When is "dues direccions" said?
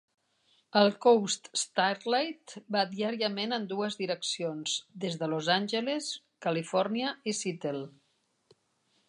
3.75-4.79